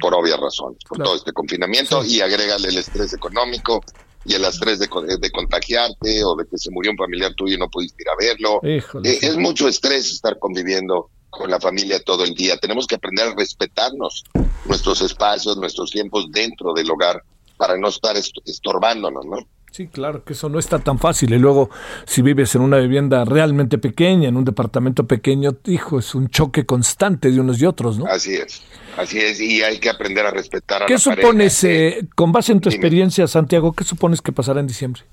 por 0.00 0.14
obvias 0.14 0.40
razones, 0.40 0.78
por 0.88 0.96
todo 0.96 1.16
este 1.16 1.34
confinamiento 1.34 2.02
y 2.06 2.22
agrégale 2.22 2.68
el 2.68 2.78
estrés 2.78 3.12
económico, 3.12 3.84
y 4.24 4.34
el 4.34 4.44
estrés 4.44 4.78
de, 4.78 4.88
de, 5.18 5.30
contagiarte 5.30 6.24
o 6.24 6.36
de 6.36 6.46
que 6.46 6.58
se 6.58 6.70
murió 6.70 6.92
un 6.92 6.96
familiar 6.96 7.34
tuyo 7.34 7.56
y 7.56 7.58
no 7.58 7.68
pudiste 7.68 8.02
ir 8.02 8.08
a 8.08 8.16
verlo. 8.18 8.60
Eh, 8.62 9.18
es 9.20 9.36
mucho 9.36 9.68
estrés 9.68 10.12
estar 10.12 10.38
conviviendo 10.38 11.10
con 11.30 11.50
la 11.50 11.58
familia 11.58 12.02
todo 12.04 12.24
el 12.24 12.34
día. 12.34 12.56
Tenemos 12.56 12.86
que 12.86 12.96
aprender 12.96 13.28
a 13.28 13.34
respetarnos 13.34 14.24
nuestros 14.66 15.00
espacios, 15.00 15.56
nuestros 15.56 15.90
tiempos 15.90 16.30
dentro 16.30 16.72
del 16.72 16.90
hogar 16.90 17.22
para 17.56 17.76
no 17.76 17.88
estar 17.88 18.16
estorbándonos, 18.16 19.24
¿no? 19.24 19.38
Sí, 19.72 19.88
claro, 19.88 20.22
que 20.22 20.34
eso 20.34 20.50
no 20.50 20.58
está 20.58 20.80
tan 20.80 20.98
fácil. 20.98 21.32
Y 21.32 21.38
luego, 21.38 21.70
si 22.04 22.20
vives 22.20 22.54
en 22.54 22.60
una 22.60 22.76
vivienda 22.76 23.24
realmente 23.24 23.78
pequeña, 23.78 24.28
en 24.28 24.36
un 24.36 24.44
departamento 24.44 25.06
pequeño, 25.06 25.56
hijo, 25.64 25.98
es 25.98 26.14
un 26.14 26.28
choque 26.28 26.66
constante 26.66 27.30
de 27.30 27.40
unos 27.40 27.58
y 27.58 27.64
otros, 27.64 27.98
¿no? 27.98 28.04
Así 28.04 28.34
es, 28.34 28.60
así 28.98 29.18
es, 29.18 29.40
y 29.40 29.62
hay 29.62 29.78
que 29.78 29.88
aprender 29.88 30.26
a 30.26 30.30
respetar 30.30 30.82
a 30.82 30.86
¿Qué 30.86 30.98
supones, 30.98 31.64
eh, 31.64 32.06
con 32.14 32.32
base 32.32 32.52
en 32.52 32.60
tu 32.60 32.68
experiencia, 32.68 33.26
Santiago, 33.26 33.72
qué 33.72 33.84
supones 33.84 34.20
que 34.20 34.30
pasará 34.30 34.60
en 34.60 34.66
diciembre? 34.66 35.04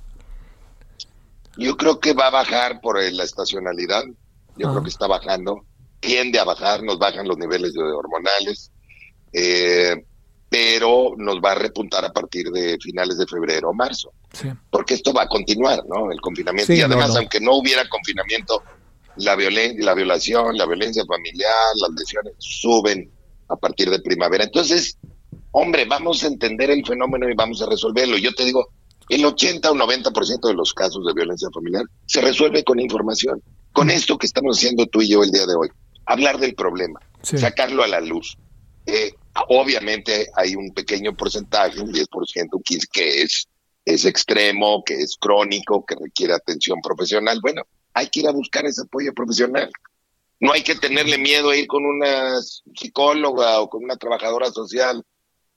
Yo 1.56 1.78
creo 1.78 2.02
que 2.02 2.12
va 2.12 2.28
a 2.28 2.32
bajar 2.32 2.82
por 2.82 3.02
la 3.02 3.24
estacionalidad, 3.24 4.04
yo 4.58 4.72
creo 4.72 4.84
que 4.84 4.90
está 4.90 5.08
bajando, 5.08 5.64
tiende 6.02 6.38
a 6.38 6.44
bajar, 6.44 6.84
nos 6.84 7.00
bajan 7.00 7.26
los 7.26 7.38
niveles 7.38 7.74
de 7.74 7.82
hormonales. 7.82 8.72
Eh, 9.32 10.04
pero 10.50 11.14
nos 11.18 11.38
va 11.38 11.52
a 11.52 11.56
repuntar 11.56 12.04
a 12.04 12.12
partir 12.12 12.50
de 12.50 12.78
finales 12.82 13.18
de 13.18 13.28
febrero 13.28 13.70
o 13.70 13.74
marzo. 13.74 14.12
Porque 14.70 14.96
esto 14.96 15.14
va 15.14 15.24
a 15.24 15.28
continuar, 15.28 15.84
¿no? 15.88 16.12
El 16.12 16.20
confinamiento. 16.20 16.74
y 16.74 16.82
además, 16.82 17.16
aunque 17.16 17.40
no 17.40 17.58
hubiera 17.58 17.88
confinamiento, 17.88 18.64
la, 19.18 19.38
la 19.78 19.94
violación, 19.94 20.58
la 20.58 20.66
violencia 20.66 21.04
familiar, 21.06 21.54
las 21.76 21.92
lesiones 21.92 22.34
suben 22.40 23.12
a 23.48 23.56
partir 23.56 23.90
de 23.90 24.00
primavera. 24.00 24.44
Entonces, 24.44 24.98
hombre, 25.52 25.86
vamos 25.86 26.24
a 26.24 26.28
entender 26.28 26.72
el 26.72 26.86
fenómeno 26.86 27.30
y 27.30 27.36
vamos 27.36 27.62
a 27.62 27.70
resolverlo. 27.70 28.18
Yo 28.18 28.34
te 28.34 28.46
digo, 28.46 28.70
El 29.10 29.26
80 29.26 29.72
o 29.72 29.76
90% 29.76 30.48
de 30.48 30.54
los 30.54 30.74
casos 30.74 31.04
de 31.06 31.14
violencia 31.14 31.50
familiar 31.54 31.84
se 32.06 32.22
resuelve 32.22 32.64
con 32.64 32.80
información. 32.80 33.42
Con 33.72 33.90
esto 33.90 34.18
que 34.18 34.28
estamos 34.28 34.58
haciendo 34.58 34.86
tú 34.88 35.02
y 35.02 35.10
yo 35.10 35.24
el 35.24 35.32
día 35.32 35.46
de 35.46 35.56
hoy. 35.56 35.70
Hablar 36.06 36.40
del 36.40 36.56
problema, 36.56 37.00
sacarlo 37.22 37.84
a 37.84 37.88
la 37.88 38.00
luz. 38.02 38.38
Eh, 38.86 39.14
obviamente 39.50 40.30
hay 40.36 40.56
un 40.56 40.72
pequeño 40.74 41.16
porcentaje, 41.16 41.82
un 41.82 41.92
10%, 41.92 42.08
un 42.52 42.64
15%, 42.64 42.88
que 42.92 43.22
es, 43.24 43.48
es 43.84 44.06
extremo, 44.06 44.84
que 44.86 44.96
es 45.02 45.18
crónico, 45.20 45.86
que 45.86 45.96
requiere 45.96 46.34
atención 46.34 46.80
profesional. 46.82 47.40
Bueno, 47.42 47.64
hay 47.94 48.08
que 48.08 48.22
ir 48.22 48.28
a 48.28 48.32
buscar 48.32 48.66
ese 48.66 48.84
apoyo 48.84 49.14
profesional. 49.14 49.70
No 50.40 50.54
hay 50.54 50.62
que 50.62 50.76
tenerle 50.76 51.18
miedo 51.18 51.50
a 51.50 51.58
ir 51.58 51.68
con 51.68 51.84
una 51.84 52.40
psicóloga 52.76 53.60
o 53.60 53.70
con 53.70 53.84
una 53.84 53.98
trabajadora 53.98 54.52
social. 54.52 55.04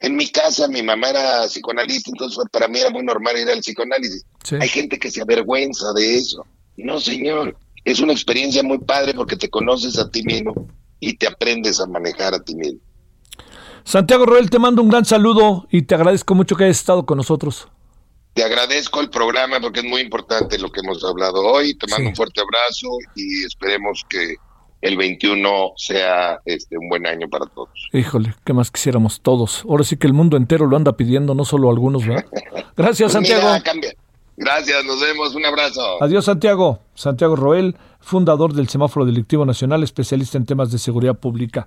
En 0.00 0.16
mi 0.16 0.28
casa 0.28 0.66
mi 0.68 0.82
mamá 0.82 1.10
era 1.10 1.46
psicoanalista, 1.46 2.10
entonces 2.10 2.44
para 2.50 2.68
mí 2.68 2.80
era 2.80 2.90
muy 2.90 3.04
normal 3.04 3.38
ir 3.38 3.48
al 3.50 3.60
psicoanálisis. 3.60 4.24
Hay 4.58 4.68
gente 4.68 4.98
que 4.98 5.10
se 5.10 5.20
avergüenza 5.20 5.92
de 5.92 6.16
eso. 6.16 6.46
No, 6.78 6.98
señor. 6.98 7.56
Es 7.84 8.00
una 8.00 8.12
experiencia 8.12 8.62
muy 8.62 8.78
padre 8.78 9.12
porque 9.12 9.36
te 9.36 9.50
conoces 9.50 9.98
a 9.98 10.08
ti 10.10 10.22
mismo 10.22 10.68
y 10.98 11.16
te 11.16 11.26
aprendes 11.26 11.80
a 11.80 11.86
manejar 11.86 12.32
a 12.34 12.42
ti 12.42 12.54
mismo. 12.54 12.80
Santiago 13.84 14.26
Roel, 14.26 14.50
te 14.50 14.58
mando 14.58 14.82
un 14.82 14.88
gran 14.88 15.04
saludo 15.04 15.66
y 15.70 15.82
te 15.82 15.94
agradezco 15.94 16.34
mucho 16.34 16.56
que 16.56 16.64
hayas 16.64 16.78
estado 16.78 17.04
con 17.04 17.16
nosotros. 17.16 17.68
Te 18.34 18.42
agradezco 18.42 19.00
el 19.00 19.10
programa 19.10 19.60
porque 19.60 19.80
es 19.80 19.86
muy 19.86 20.00
importante 20.00 20.58
lo 20.58 20.70
que 20.70 20.80
hemos 20.80 21.04
hablado 21.04 21.40
hoy. 21.40 21.74
Te 21.76 21.86
mando 21.90 22.08
un 22.08 22.16
fuerte 22.16 22.40
abrazo 22.40 22.88
y 23.14 23.44
esperemos 23.44 24.04
que 24.08 24.36
el 24.80 24.96
21 24.96 25.72
sea 25.76 26.40
este 26.44 26.78
un 26.78 26.88
buen 26.88 27.06
año 27.06 27.28
para 27.28 27.46
todos. 27.46 27.70
Híjole, 27.92 28.34
¿qué 28.44 28.52
más 28.52 28.70
quisiéramos 28.70 29.20
todos? 29.20 29.64
Ahora 29.68 29.84
sí 29.84 29.96
que 29.96 30.06
el 30.06 30.14
mundo 30.14 30.36
entero 30.36 30.66
lo 30.66 30.76
anda 30.76 30.96
pidiendo, 30.96 31.34
no 31.34 31.44
solo 31.44 31.70
algunos, 31.70 32.06
¿verdad? 32.06 32.24
Gracias, 32.76 33.12
pues 33.12 33.28
Santiago. 33.28 33.48
Gracias, 34.34 34.84
nos 34.86 35.00
vemos, 35.00 35.34
un 35.34 35.44
abrazo. 35.44 36.02
Adiós, 36.02 36.24
Santiago. 36.24 36.80
Santiago 36.94 37.36
Roel, 37.36 37.76
fundador 38.00 38.54
del 38.54 38.68
Semáforo 38.68 39.04
Delictivo 39.04 39.44
Nacional, 39.44 39.82
especialista 39.82 40.38
en 40.38 40.46
temas 40.46 40.72
de 40.72 40.78
seguridad 40.78 41.18
pública. 41.18 41.66